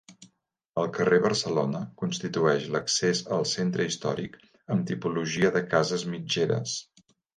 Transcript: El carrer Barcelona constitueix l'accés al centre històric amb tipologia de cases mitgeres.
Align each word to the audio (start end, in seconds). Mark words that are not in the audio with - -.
El 0.83 0.87
carrer 0.93 1.17
Barcelona 1.25 1.81
constitueix 2.03 2.65
l'accés 2.77 3.21
al 3.37 3.45
centre 3.51 3.87
històric 3.91 4.41
amb 4.77 4.89
tipologia 4.93 5.53
de 5.59 5.63
cases 5.75 6.07
mitgeres. 6.15 6.75